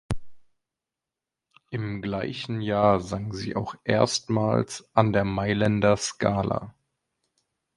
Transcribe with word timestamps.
Im 1.69 2.01
gleichen 2.01 2.59
Jahr 2.61 3.01
sang 3.01 3.33
sie 3.33 3.55
auch 3.55 3.75
erstmals 3.83 4.89
an 4.95 5.13
der 5.13 5.25
Mailänder 5.25 5.95
Scala. 5.95 6.73